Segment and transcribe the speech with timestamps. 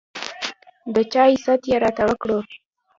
[0.93, 2.39] د چاے ست يې راته وکړو